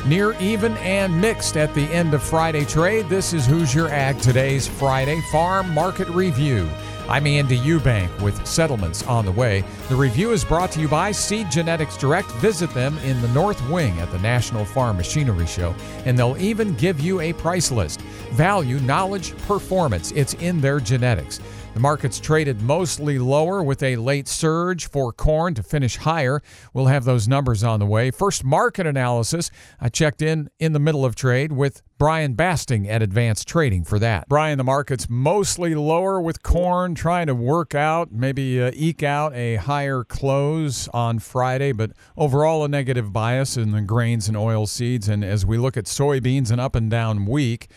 Near 0.07 0.33
even 0.39 0.77
and 0.77 1.19
mixed 1.19 1.57
at 1.57 1.73
the 1.75 1.83
end 1.93 2.13
of 2.13 2.23
Friday 2.23 2.65
trade. 2.65 3.09
This 3.09 3.33
is 3.33 3.45
Hoosier 3.45 3.89
Ag 3.89 4.19
Today's 4.19 4.65
Friday 4.65 5.21
Farm 5.31 5.73
Market 5.73 6.07
Review. 6.09 6.69
I'm 7.09 7.25
Andy 7.25 7.57
Eubank 7.57 8.21
with 8.21 8.45
settlements 8.45 9.01
on 9.07 9.25
the 9.25 9.31
way. 9.31 9.63
The 9.89 9.95
review 9.95 10.31
is 10.31 10.45
brought 10.45 10.71
to 10.73 10.79
you 10.79 10.87
by 10.87 11.11
Seed 11.11 11.49
Genetics 11.49 11.97
Direct. 11.97 12.29
Visit 12.33 12.71
them 12.75 12.99
in 12.99 13.19
the 13.23 13.27
North 13.29 13.67
Wing 13.67 13.99
at 13.99 14.11
the 14.11 14.19
National 14.19 14.63
Farm 14.63 14.97
Machinery 14.97 15.47
Show, 15.47 15.73
and 16.05 16.15
they'll 16.15 16.37
even 16.37 16.75
give 16.75 16.99
you 16.99 17.19
a 17.21 17.33
price 17.33 17.71
list. 17.71 18.01
Value, 18.33 18.77
knowledge, 18.81 19.35
performance. 19.47 20.11
It's 20.11 20.35
in 20.35 20.61
their 20.61 20.79
genetics. 20.79 21.39
The 21.75 21.79
market's 21.79 22.19
traded 22.19 22.61
mostly 22.61 23.19
lower 23.19 23.63
with 23.63 23.83
a 23.83 23.95
late 23.95 24.27
surge 24.27 24.89
for 24.89 25.13
corn 25.13 25.53
to 25.53 25.63
finish 25.63 25.97
higher. 25.97 26.41
We'll 26.73 26.87
have 26.87 27.05
those 27.05 27.27
numbers 27.27 27.63
on 27.63 27.79
the 27.79 27.85
way. 27.85 28.11
First 28.11 28.43
market 28.43 28.85
analysis. 28.85 29.49
I 29.79 29.87
checked 29.87 30.21
in 30.21 30.49
in 30.59 30.73
the 30.73 30.79
middle 30.79 31.05
of 31.05 31.15
trade 31.15 31.53
with 31.53 31.81
Brian 31.97 32.33
Basting 32.33 32.89
at 32.89 33.01
Advance 33.01 33.45
Trading 33.45 33.83
for 33.83 33.99
that. 33.99 34.27
Brian, 34.27 34.57
the 34.57 34.63
market's 34.63 35.09
mostly 35.09 35.75
lower 35.75 36.19
with 36.19 36.43
corn 36.43 36.95
trying 36.95 37.27
to 37.27 37.35
work 37.35 37.75
out, 37.75 38.11
maybe 38.11 38.61
uh, 38.61 38.71
eke 38.73 39.03
out 39.03 39.33
a 39.33 39.55
higher 39.57 40.03
close 40.03 40.87
on 40.89 41.19
Friday, 41.19 41.71
but 41.71 41.91
overall 42.17 42.65
a 42.65 42.67
negative 42.67 43.13
bias 43.13 43.55
in 43.55 43.71
the 43.71 43.81
grains 43.81 44.27
and 44.27 44.35
oil 44.35 44.65
seeds. 44.65 45.07
And 45.07 45.23
as 45.23 45.45
we 45.45 45.57
look 45.57 45.77
at 45.77 45.85
soybeans, 45.85 46.51
an 46.51 46.59
up 46.59 46.75
and 46.75 46.89
down 46.89 47.25
week. 47.25 47.69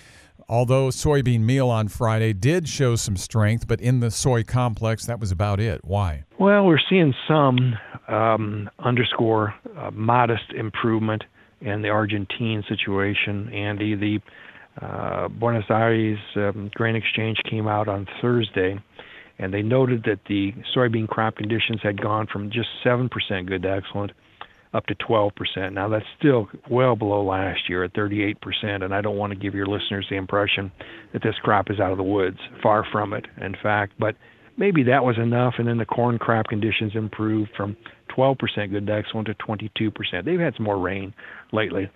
Although 0.52 0.88
soybean 0.88 1.40
meal 1.40 1.70
on 1.70 1.88
Friday 1.88 2.34
did 2.34 2.68
show 2.68 2.94
some 2.94 3.16
strength, 3.16 3.66
but 3.66 3.80
in 3.80 4.00
the 4.00 4.10
soy 4.10 4.42
complex, 4.42 5.06
that 5.06 5.18
was 5.18 5.30
about 5.30 5.60
it. 5.60 5.80
Why? 5.82 6.24
Well, 6.38 6.66
we're 6.66 6.78
seeing 6.90 7.14
some 7.26 7.74
um, 8.06 8.68
underscore 8.78 9.54
uh, 9.78 9.90
modest 9.92 10.52
improvement 10.54 11.24
in 11.62 11.80
the 11.80 11.88
Argentine 11.88 12.62
situation. 12.68 13.50
Andy, 13.50 13.94
the 13.94 14.20
uh, 14.84 15.28
Buenos 15.28 15.64
Aires 15.70 16.18
um, 16.36 16.70
Grain 16.74 16.96
Exchange 16.96 17.38
came 17.50 17.66
out 17.66 17.88
on 17.88 18.06
Thursday, 18.20 18.78
and 19.38 19.54
they 19.54 19.62
noted 19.62 20.02
that 20.04 20.20
the 20.28 20.52
soybean 20.76 21.08
crop 21.08 21.36
conditions 21.36 21.80
had 21.82 21.98
gone 21.98 22.26
from 22.30 22.50
just 22.50 22.68
7% 22.84 23.08
good 23.46 23.62
to 23.62 23.70
excellent 23.70 24.12
up 24.74 24.86
to 24.86 24.94
12%. 24.94 25.72
Now, 25.72 25.88
that's 25.88 26.04
still 26.18 26.48
well 26.70 26.96
below 26.96 27.24
last 27.24 27.68
year 27.68 27.84
at 27.84 27.92
38%, 27.92 28.36
and 28.82 28.94
I 28.94 29.00
don't 29.00 29.16
want 29.16 29.32
to 29.32 29.38
give 29.38 29.54
your 29.54 29.66
listeners 29.66 30.06
the 30.08 30.16
impression 30.16 30.72
that 31.12 31.22
this 31.22 31.34
crop 31.42 31.70
is 31.70 31.78
out 31.78 31.92
of 31.92 31.98
the 31.98 32.04
woods. 32.04 32.38
Far 32.62 32.84
from 32.90 33.12
it, 33.12 33.26
in 33.40 33.54
fact. 33.62 33.92
But 33.98 34.16
maybe 34.56 34.82
that 34.84 35.04
was 35.04 35.18
enough, 35.18 35.54
and 35.58 35.68
then 35.68 35.78
the 35.78 35.84
corn 35.84 36.18
crop 36.18 36.46
conditions 36.46 36.92
improved 36.94 37.50
from 37.56 37.76
12% 38.16 38.38
good 38.70 38.86
to 38.86 38.92
excellent 38.92 39.28
to 39.28 39.34
22%. 39.34 40.24
They've 40.24 40.40
had 40.40 40.54
some 40.56 40.64
more 40.64 40.78
rain 40.78 41.14
lately. 41.52 41.90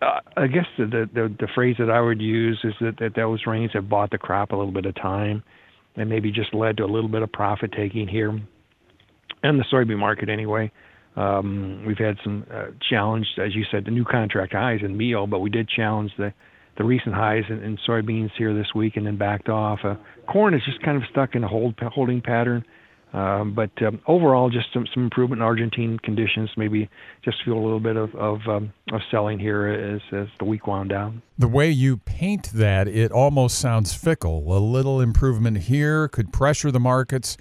Uh, 0.00 0.20
I 0.36 0.46
guess 0.46 0.66
the, 0.76 1.08
the 1.12 1.34
the 1.40 1.48
phrase 1.56 1.74
that 1.80 1.90
I 1.90 2.00
would 2.00 2.22
use 2.22 2.60
is 2.62 2.72
that, 2.80 2.98
that 3.00 3.16
those 3.16 3.40
rains 3.48 3.72
have 3.74 3.88
bought 3.88 4.12
the 4.12 4.18
crop 4.18 4.52
a 4.52 4.56
little 4.56 4.72
bit 4.72 4.86
of 4.86 4.94
time, 4.94 5.42
and 5.96 6.08
maybe 6.08 6.30
just 6.30 6.54
led 6.54 6.76
to 6.76 6.84
a 6.84 6.86
little 6.86 7.08
bit 7.08 7.22
of 7.22 7.32
profit 7.32 7.72
taking 7.72 8.06
here, 8.06 8.30
and 9.42 9.58
the 9.58 9.64
soybean 9.72 9.98
market 9.98 10.28
anyway. 10.28 10.70
Um, 11.16 11.84
we've 11.86 11.98
had 11.98 12.16
some 12.22 12.46
uh, 12.52 12.66
challenge, 12.88 13.26
as 13.38 13.54
you 13.54 13.64
said, 13.70 13.84
the 13.84 13.90
new 13.90 14.04
contract 14.04 14.52
highs 14.52 14.80
in 14.82 14.96
meal, 14.96 15.26
but 15.26 15.40
we 15.40 15.50
did 15.50 15.68
challenge 15.68 16.12
the 16.16 16.32
the 16.76 16.84
recent 16.84 17.12
highs 17.12 17.42
in, 17.48 17.60
in 17.64 17.76
soybeans 17.88 18.30
here 18.38 18.54
this 18.54 18.72
week 18.72 18.96
and 18.96 19.04
then 19.04 19.16
backed 19.16 19.48
off. 19.48 19.80
Uh, 19.82 19.96
corn 20.28 20.54
is 20.54 20.62
just 20.64 20.80
kind 20.80 20.96
of 20.96 21.02
stuck 21.10 21.34
in 21.34 21.42
a 21.42 21.48
hold 21.48 21.74
holding 21.92 22.22
pattern. 22.22 22.64
Um, 23.12 23.54
but 23.54 23.70
um, 23.82 24.00
overall, 24.06 24.50
just 24.50 24.66
some, 24.72 24.86
some 24.92 25.04
improvement 25.04 25.40
in 25.40 25.42
Argentine 25.42 25.98
conditions. 25.98 26.50
Maybe 26.58 26.90
just 27.24 27.42
feel 27.42 27.54
a 27.54 27.62
little 27.62 27.80
bit 27.80 27.96
of 27.96 28.14
of, 28.14 28.40
um, 28.46 28.72
of 28.92 29.00
selling 29.10 29.38
here 29.38 29.66
as 29.66 30.02
as 30.12 30.28
the 30.38 30.44
week 30.44 30.66
wound 30.66 30.90
down. 30.90 31.22
The 31.38 31.48
way 31.48 31.70
you 31.70 31.96
paint 31.96 32.50
that, 32.52 32.86
it 32.86 33.10
almost 33.10 33.58
sounds 33.58 33.94
fickle. 33.94 34.54
A 34.54 34.60
little 34.60 35.00
improvement 35.00 35.58
here 35.58 36.06
could 36.08 36.32
pressure 36.32 36.70
the 36.70 36.80
markets 36.80 37.38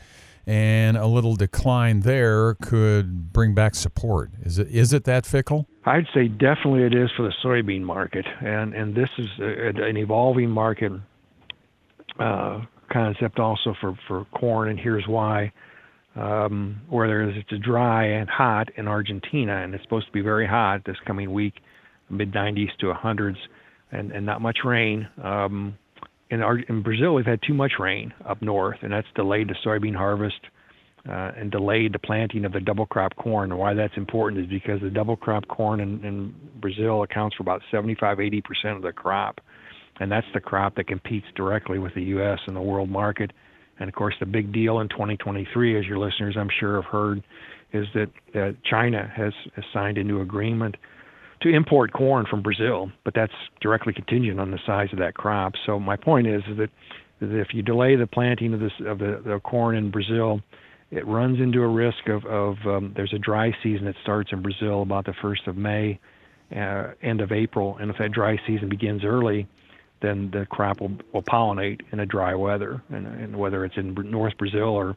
and 0.48 0.96
a 0.96 1.06
little 1.06 1.36
decline 1.36 2.00
there 2.00 2.56
could 2.56 3.34
bring 3.34 3.54
back 3.54 3.75
support. 3.75 4.32
Is 4.44 4.58
it 4.58 4.70
is 4.70 4.94
it 4.94 5.04
that 5.04 5.25
fickle? 5.25 5.68
I'd 5.86 6.08
say 6.13 6.30
definitely 6.30 6.84
it 6.84 6.96
is 6.96 7.12
for 7.18 7.24
the 7.24 7.34
soybean 7.44 7.82
market, 7.82 8.25
and 8.39 8.74
and 8.74 8.96
this 8.96 9.10
is 9.18 9.27
a, 9.39 9.68
an 9.84 9.98
evolving 9.98 10.50
market 10.50 10.94
uh, 12.18 12.62
concept 12.89 13.39
also 13.39 13.75
for 13.82 14.00
for 14.08 14.25
corn, 14.34 14.70
and 14.70 14.80
here's 14.80 15.08
why. 15.08 15.51
Um, 16.16 16.82
where 16.89 17.08
there 17.08 17.30
is 17.30 17.36
it's 17.38 17.63
dry 17.63 18.06
and 18.06 18.27
hot 18.27 18.70
in 18.75 18.88
Argentina, 18.88 19.58
and 19.58 19.75
it's 19.75 19.84
supposed 19.84 20.08
to 20.08 20.12
be 20.12 20.22
very 20.22 20.48
hot 20.48 20.84
this 20.84 20.96
coming 21.06 21.32
week, 21.32 21.54
mid 22.10 22.32
90s 22.34 22.75
to 22.80 22.88
100s, 22.88 23.38
and 23.92 24.12
and 24.12 24.25
not 24.25 24.42
much 24.42 24.60
rain. 24.66 25.08
Um, 25.22 25.77
in, 26.30 26.42
our, 26.42 26.60
in 26.60 26.82
Brazil, 26.82 27.14
we've 27.14 27.26
had 27.26 27.42
too 27.46 27.54
much 27.54 27.74
rain 27.80 28.14
up 28.28 28.42
north, 28.42 28.78
and 28.82 28.92
that's 28.92 29.08
delayed 29.16 29.50
the 29.50 29.56
soybean 29.66 29.96
harvest 29.96 30.40
uh, 31.08 31.32
and 31.38 31.52
delayed 31.52 31.94
the 31.94 32.00
planting 32.00 32.44
of 32.46 32.52
the 32.52 32.60
double 32.60 32.86
crop 32.86 33.16
corn. 33.16 33.52
And 33.52 33.60
why 33.60 33.74
that's 33.74 33.96
important 33.96 34.44
is 34.44 34.50
because 34.50 34.82
the 34.82 34.90
double 34.90 35.16
crop 35.16 35.48
corn 35.48 35.80
in, 35.80 36.04
in 36.04 36.36
Brazil 36.60 37.04
accounts 37.04 37.36
for 37.36 37.44
about 37.44 37.62
75, 37.72 38.20
80 38.20 38.42
percent 38.42 38.76
of 38.76 38.82
the 38.82 38.92
crop, 38.92 39.40
and 40.00 40.12
that's 40.12 40.28
the 40.34 40.40
crop 40.40 40.76
that 40.76 40.88
competes 40.88 41.28
directly 41.36 41.80
with 41.80 41.94
the 41.96 42.04
U.S. 42.04 42.40
and 42.48 42.56
the 42.56 42.62
world 42.62 42.90
market. 42.90 43.32
And 43.80 43.88
of 43.88 43.96
course, 43.96 44.16
the 44.20 44.26
big 44.26 44.52
deal 44.52 44.80
in 44.80 44.90
2023, 44.90 45.80
as 45.80 45.86
your 45.86 46.00
listeners 46.00 46.36
I'm 46.38 46.50
sure 46.60 46.82
have 46.82 46.92
heard, 46.92 47.24
is 47.74 47.86
that 47.94 48.10
uh, 48.36 48.52
China 48.70 49.12
has, 49.16 49.34
has 49.56 49.66
signed 49.74 49.98
a 49.98 50.04
new 50.04 50.22
agreement 50.22 50.76
to 51.41 51.50
import 51.50 51.94
corn 51.94 52.25
from 52.29 52.41
Brazil, 52.41 52.91
but 53.03 53.13
that's 53.13 53.34
directly 53.62 53.94
contingent 53.94 54.39
on 54.39 54.51
the 54.51 54.60
size 54.65 54.89
of 54.91 55.00
that 55.00 55.13
crop. 55.13 55.53
So 55.65 55.79
my 55.79 55.96
point 55.96 56.27
is, 56.27 56.41
is 56.50 56.58
that, 56.58 56.70
if 57.20 57.53
you 57.53 57.63
delay 57.63 57.96
the 57.96 58.08
planting 58.08 58.53
of 58.53 58.60
this 58.60 58.72
of 58.86 59.00
the, 59.00 59.22
the 59.25 59.39
corn 59.39 59.75
in 59.75 59.89
Brazil, 59.89 60.41
it 60.91 61.06
runs 61.08 61.39
into 61.39 61.62
a 61.62 61.67
risk 61.67 62.08
of, 62.08 62.25
of 62.25 62.58
um, 62.65 62.94
there's 62.96 63.13
a 63.13 63.20
dry 63.20 63.51
season 63.63 63.86
that 63.86 63.96
starts 64.03 64.32
in 64.32 64.41
Brazil 64.41 64.84
about 64.84 65.06
the 65.06 65.13
first 65.22 65.48
of 65.48 65.58
May, 65.58 66.00
uh, 66.56 66.91
end 67.01 67.22
of 67.22 67.32
April, 67.32 67.77
and 67.79 67.89
if 67.89 67.98
that 67.98 68.12
dry 68.12 68.38
season 68.46 68.70
begins 68.70 69.03
early, 69.03 69.48
then 70.01 70.29
the 70.32 70.46
crop 70.46 70.79
will, 70.79 70.96
will 71.12 71.24
pollinate 71.24 71.82
in 71.91 72.00
a 72.00 72.06
dry 72.06 72.36
weather, 72.36 72.82
and, 72.89 73.08
and 73.08 73.36
whether 73.36 73.65
it's 73.65 73.77
in 73.77 73.94
North 73.94 74.38
Brazil 74.38 74.70
or 74.70 74.96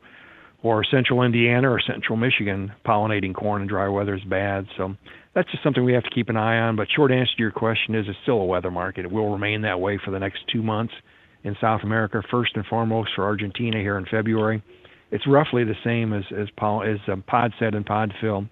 or 0.62 0.85
central 0.85 1.23
Indiana 1.23 1.70
or 1.70 1.80
central 1.80 2.18
Michigan, 2.18 2.70
pollinating 2.85 3.35
corn 3.35 3.62
in 3.62 3.68
dry 3.68 3.88
weather 3.88 4.14
is 4.14 4.25
bad. 4.25 4.66
So 4.76 4.94
that's 5.35 5.51
just 5.51 5.63
something 5.63 5.85
we 5.85 5.93
have 5.93 6.03
to 6.03 6.11
keep 6.11 6.29
an 6.29 6.37
eye 6.37 6.59
on. 6.59 6.77
But 6.77 6.89
short 6.95 7.13
answer 7.13 7.33
to 7.37 7.43
your 7.43 7.53
question 7.53 7.95
is 7.95 8.07
it's 8.09 8.19
still 8.23 8.39
a 8.39 8.45
weather 8.45 8.71
market. 8.71 9.05
It 9.05 9.13
will 9.13 9.31
remain 9.31 9.63
that 9.63 9.81
way 9.81 9.99
for 10.05 10.11
the 10.11 10.19
next 10.19 10.41
two 10.53 10.63
months 10.63 10.93
in 11.45 11.57
South 11.61 11.83
America. 11.83 12.23
First 12.31 12.53
and 12.57 12.65
foremost 12.67 13.11
for 13.15 13.25
Argentina 13.25 13.79
here 13.79 13.97
in 13.97 14.07
February, 14.11 14.63
it's 15.11 15.27
roughly 15.27 15.65
the 15.65 15.75
same 15.85 16.13
as 16.13 16.25
as, 16.33 16.49
as 16.59 16.99
um, 17.13 17.23
pod 17.27 17.53
set 17.59 17.75
and 17.75 17.87
pod 17.87 18.13
fill 18.21 18.47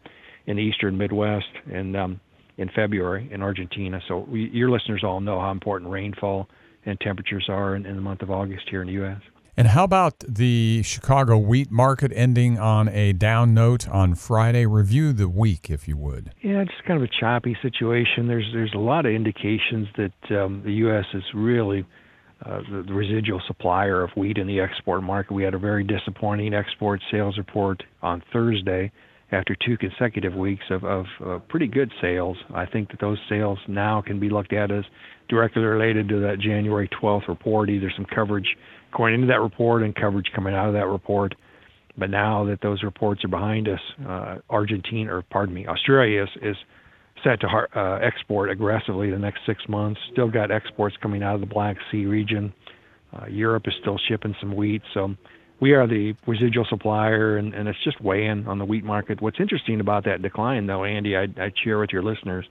in 0.47 0.57
the 0.57 0.63
eastern 0.63 0.97
Midwest 0.97 1.47
and 1.73 1.97
um, 1.97 2.21
in 2.57 2.69
February 2.75 3.29
in 3.33 3.43
Argentina. 3.43 4.01
So 4.09 4.19
we, 4.29 4.51
your 4.53 4.71
listeners 4.71 5.03
all 5.05 5.21
know 5.21 5.41
how 5.41 5.51
important 5.51 5.91
rainfall 5.91 6.49
and 6.87 6.99
temperatures 7.01 7.47
are 7.49 7.77
in, 7.77 7.87
in 7.87 7.97
the 7.97 8.03
month 8.03 8.23
of 8.23 8.31
August 8.31 8.65
here 8.71 8.81
in 8.81 8.87
the 8.87 8.95
U.S. 8.95 9.21
And 9.59 9.67
how 9.67 9.83
about 9.83 10.21
the 10.21 10.85
Chicago 10.85 11.37
wheat 11.37 11.69
market 11.69 12.12
ending 12.15 12.61
on 12.61 12.88
a 12.91 13.12
down 13.12 13.55
note 13.55 13.88
on 13.88 14.15
Friday? 14.15 14.67
Review 14.67 15.12
the 15.12 15.29
week, 15.29 15.69
if 15.69 15.88
you 15.88 15.97
would. 15.97 16.33
Yeah, 16.43 16.61
it's 16.61 16.71
kind 16.87 17.03
of 17.03 17.03
a 17.03 17.21
choppy 17.21 17.57
situation. 17.61 18.29
There's 18.29 18.49
there's 18.53 18.73
a 18.77 18.79
lot 18.79 19.05
of 19.05 19.11
indications 19.11 19.88
that 19.97 20.41
um, 20.41 20.62
the 20.65 20.75
U.S. 20.75 21.07
is 21.12 21.25
really 21.35 21.85
uh, 22.47 22.61
the, 22.71 22.85
the 22.87 22.93
residual 22.95 23.43
supplier 23.49 24.05
of 24.05 24.11
wheat 24.17 24.38
in 24.38 24.47
the 24.47 24.61
export 24.61 25.03
market. 25.03 25.33
We 25.33 25.43
had 25.43 25.55
a 25.55 25.59
very 25.59 25.83
disappointing 25.83 26.55
export 26.55 27.00
sales 27.11 27.37
report 27.37 27.83
on 28.00 28.23
Thursday 28.33 28.93
after 29.33 29.57
two 29.67 29.77
consecutive 29.77 30.35
weeks 30.35 30.67
of, 30.71 30.85
of 30.85 31.07
uh, 31.27 31.38
pretty 31.49 31.67
good 31.67 31.91
sales. 32.00 32.37
I 32.55 32.65
think 32.65 32.93
that 32.93 33.00
those 33.00 33.19
sales 33.29 33.59
now 33.67 34.03
can 34.03 34.21
be 34.21 34.31
looked 34.31 34.53
at 34.53 34.71
as 34.71 34.85
directly 35.29 35.62
related 35.62 36.09
to 36.11 36.21
that 36.21 36.38
January 36.38 36.88
12th 37.03 37.27
report, 37.27 37.71
either 37.71 37.93
some 37.97 38.07
coverage 38.07 38.57
going 38.97 39.14
into 39.14 39.26
that 39.28 39.40
report 39.40 39.83
and 39.83 39.95
coverage 39.95 40.30
coming 40.35 40.54
out 40.54 40.68
of 40.68 40.75
that 40.75 40.87
report. 40.87 41.35
But 41.97 42.11
now 42.11 42.45
that 42.45 42.61
those 42.61 42.83
reports 42.83 43.25
are 43.25 43.28
behind 43.28 43.68
us, 43.68 43.80
uh, 44.07 44.38
Argentina, 44.49 45.16
or 45.16 45.23
pardon 45.23 45.54
me, 45.54 45.66
Australia 45.66 46.23
is, 46.23 46.28
is 46.42 46.57
set 47.25 47.40
to 47.40 47.49
uh, 47.49 47.99
export 48.00 48.50
aggressively 48.50 49.11
the 49.11 49.18
next 49.18 49.40
six 49.47 49.68
months. 49.68 50.00
Still 50.12 50.30
got 50.30 50.50
exports 50.50 50.97
coming 51.02 51.23
out 51.23 51.35
of 51.35 51.40
the 51.40 51.47
Black 51.47 51.76
Sea 51.90 52.07
region. 52.07 52.52
Uh, 53.12 53.26
Europe 53.26 53.64
is 53.66 53.75
still 53.80 53.99
shipping 54.09 54.37
some 54.40 54.54
wheat, 54.54 54.83
so 54.95 55.16
we 55.61 55.73
are 55.73 55.87
the 55.87 56.14
residual 56.26 56.64
supplier, 56.68 57.37
and, 57.37 57.52
and 57.52 57.68
it's 57.68 57.83
just 57.83 58.00
weighing 58.00 58.47
on 58.47 58.59
the 58.59 58.64
wheat 58.64 58.85
market. 58.85 59.21
What's 59.21 59.40
interesting 59.40 59.80
about 59.80 60.04
that 60.04 60.23
decline, 60.23 60.66
though, 60.66 60.85
Andy, 60.85 61.16
I'd, 61.16 61.38
I'd 61.38 61.54
share 61.64 61.78
with 61.78 61.90
your 61.92 62.02
listeners, 62.02 62.47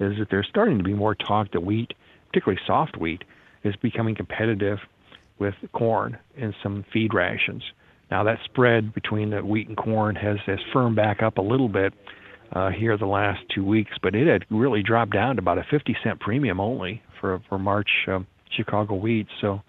is 0.00 0.18
that 0.18 0.28
there's 0.30 0.48
starting 0.48 0.78
to 0.78 0.84
be 0.84 0.94
more 0.94 1.14
talk 1.14 1.52
that 1.52 1.60
wheat, 1.60 1.92
particularly 2.28 2.60
soft 2.66 2.96
wheat, 2.96 3.22
is 3.62 3.76
becoming 3.76 4.14
competitive 4.14 4.78
with 5.40 5.54
corn 5.72 6.18
and 6.36 6.54
some 6.62 6.84
feed 6.92 7.14
rations. 7.14 7.62
Now 8.10 8.24
that 8.24 8.38
spread 8.44 8.92
between 8.94 9.30
the 9.30 9.40
wheat 9.40 9.68
and 9.68 9.76
corn 9.76 10.14
has 10.16 10.38
has 10.46 10.58
firmed 10.72 10.96
back 10.96 11.22
up 11.22 11.38
a 11.38 11.42
little 11.42 11.68
bit 11.68 11.92
uh, 12.52 12.70
here 12.70 12.96
the 12.96 13.06
last 13.06 13.40
two 13.54 13.64
weeks, 13.64 13.92
but 14.02 14.14
it 14.14 14.26
had 14.26 14.44
really 14.50 14.82
dropped 14.82 15.12
down 15.12 15.36
to 15.36 15.40
about 15.40 15.58
a 15.58 15.64
50 15.70 15.96
cent 16.04 16.20
premium 16.20 16.60
only 16.60 17.02
for 17.20 17.40
for 17.48 17.58
March 17.58 17.90
um, 18.08 18.26
Chicago 18.56 18.94
wheat. 18.94 19.26
So 19.40 19.60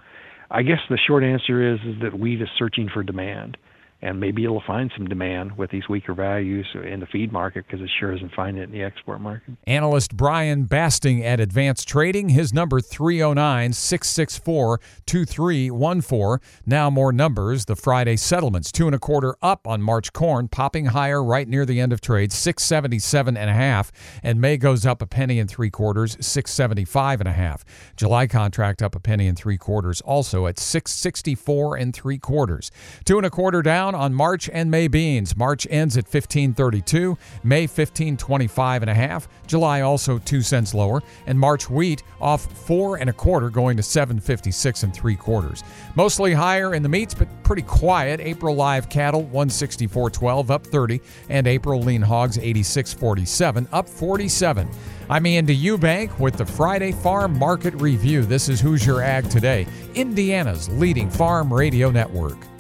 I 0.49 0.63
guess 0.63 0.79
the 0.89 0.97
short 1.07 1.23
answer 1.23 1.73
is 1.73 1.79
is 1.81 2.01
that 2.01 2.17
wheat 2.19 2.41
is 2.41 2.49
searching 2.57 2.89
for 2.93 3.03
demand 3.03 3.57
and 4.01 4.20
maybe 4.20 4.43
it'll 4.43 4.63
find 4.65 4.91
some 4.98 5.08
demand 5.08 5.58
with 5.58 5.70
these 5.70 5.88
weaker 5.88 6.13
values 6.13 6.67
in 6.84 7.00
the 7.00 7.05
feed 7.05 7.31
market 7.31 7.65
because 7.65 7.81
it 7.81 7.89
sure 8.00 8.13
isn't 8.13 8.34
finding 8.34 8.62
it 8.62 8.65
in 8.65 8.72
the 8.72 8.84
export 8.84 9.22
market. 9.22 9.53
Analyst 9.67 10.17
Brian 10.17 10.63
Basting 10.63 11.24
at 11.24 11.39
Advance 11.39 11.86
Trading, 11.86 12.29
his 12.29 12.53
number 12.53 12.81
309 12.81 13.74
664 13.74 14.79
2314. 15.05 16.39
Now 16.65 16.89
more 16.89 17.13
numbers. 17.13 17.65
The 17.65 17.75
Friday 17.75 18.15
settlements, 18.15 18.72
two 18.72 18.88
and 18.88 18.96
a 18.96 19.00
quarter 19.00 19.36
up 19.41 19.67
on 19.67 19.81
March 19.81 20.13
corn, 20.13 20.48
popping 20.48 20.88
higher 20.88 21.24
right 21.24 21.48
near 21.48 21.65
the 21.65 21.79
end 21.79 21.93
of 21.93 22.01
trade, 22.01 22.31
677 22.31 23.38
and 23.38 23.50
a 23.50 23.53
half. 23.53 23.91
And 24.24 24.41
May 24.41 24.58
goes 24.58 24.86
up 24.86 25.01
a 25.01 25.08
penny 25.08 25.39
and 25.39 25.50
three 25.50 25.70
quarters, 25.70 26.17
675 26.20 27.22
and 27.22 27.29
a 27.29 27.34
half. 27.34 27.63
July 27.96 28.27
contract 28.27 28.81
up 28.81 28.96
a 28.96 29.00
penny 29.00 29.27
and 29.27 29.38
three 29.38 29.58
quarters, 29.58 30.01
also 30.01 30.48
at 30.48 30.58
664 30.58 31.75
and 31.77 31.93
three 31.93 32.17
quarters. 32.17 32.72
Two 33.05 33.17
and 33.17 33.25
a 33.25 33.29
quarter 33.29 33.62
down 33.62 33.90
down 33.91 34.01
on 34.01 34.13
March 34.13 34.50
and 34.51 34.69
May 34.69 34.88
beans. 34.88 35.36
March 35.36 35.67
ends 35.69 35.98
at 35.98 36.05
1532, 36.05 37.17
May 37.43 37.62
1525 37.62 38.83
and 38.83 38.89
a 38.89 38.93
half, 38.93 39.27
July 39.48 39.81
also 39.81 40.17
2 40.19 40.41
cents 40.41 40.74
lower, 40.74 41.01
and 41.25 41.39
March 41.39 41.69
wheat 41.69 42.03
off 42.19 42.51
4 42.67 42.98
and 42.98 43.10
a 43.10 43.13
quarter 43.13 43.50
going 43.50 43.77
to 43.77 43.83
756 43.83 44.83
and 44.83 44.93
3 44.93 45.15
quarters. 45.15 45.63
Mostly 45.95 46.33
higher 46.33 46.74
in 46.74 46.83
the 46.83 46.89
meats 46.89 47.13
but 47.13 47.27
pretty 47.43 47.62
quiet. 47.62 48.19
April 48.19 48.55
live 48.55 48.89
cattle 48.89 49.25
164.12 49.25 50.50
up 50.50 50.65
30 50.65 51.01
and 51.29 51.48
April 51.48 51.81
lean 51.81 52.01
hogs 52.01 52.38
86.47 52.38 53.67
up 53.71 53.88
47. 53.88 54.69
I'm 55.10 55.25
Andy 55.25 55.57
Eubank 55.57 56.17
with 56.19 56.38
the 56.38 56.45
Friday 56.45 56.93
Farm 56.93 57.38
Market 57.38 57.74
Review. 57.75 58.24
This 58.24 58.48
is 58.48 58.62
Hoosier 58.62 59.01
Ag 59.01 59.29
Today, 59.29 59.67
Indiana's 59.93 60.69
leading 60.69 61.10
farm 61.10 61.53
radio 61.53 61.91
network. 61.91 62.50